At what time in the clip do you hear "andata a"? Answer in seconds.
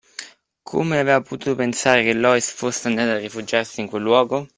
2.87-3.17